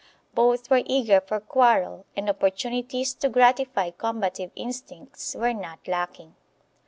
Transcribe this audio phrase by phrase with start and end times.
[0.33, 6.33] Both were eager for quarrel and opportunities to gratify combative instincts were not lacking.